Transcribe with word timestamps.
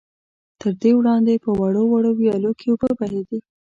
تر 0.59 0.71
دې 0.81 0.91
وړاندې 0.97 1.33
په 1.43 1.49
وړو 1.59 1.83
وړو 1.91 2.11
ويالو 2.19 2.51
کې 2.59 2.67
اوبه 2.71 2.89
بهېدې. 2.99 3.39